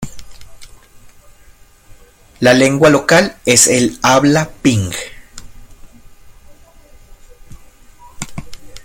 La 2.39 2.55
lengua 2.55 2.89
local 2.89 3.37
es 3.45 3.67
el 3.67 3.99
habla 4.01 4.49
ping. 4.63 4.89